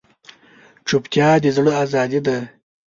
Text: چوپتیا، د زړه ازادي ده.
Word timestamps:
چوپتیا، 0.87 1.29
د 1.43 1.45
زړه 1.55 1.71
ازادي 1.83 2.19
ده. 2.25 2.37